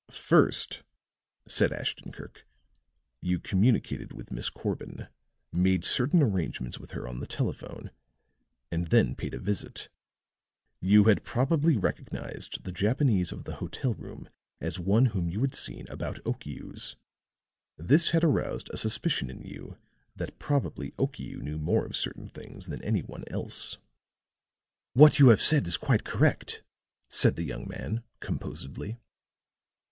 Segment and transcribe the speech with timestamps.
[0.09, 0.81] "First,"
[1.47, 2.47] said Ashton Kirk,
[3.21, 5.05] "you communicated with Miss Corbin,
[5.53, 7.91] made certain arrangements with her on the telephone
[8.71, 9.89] and then paid a visit.
[10.79, 14.27] You had probably recognized the Japanese of the hotel room
[14.59, 16.95] as one whom you had seen about Okiu's.
[17.77, 19.77] This had aroused a suspicion in you
[20.15, 23.77] that possibly Okiu knew more of certain things than any one else."
[24.93, 26.63] "What you have said is quite correct,"
[27.07, 28.97] said the young man, composedly.